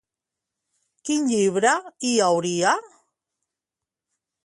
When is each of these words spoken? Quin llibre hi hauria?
Quin 1.09 1.27
llibre 1.33 1.75
hi 2.09 2.15
hauria? 2.31 2.75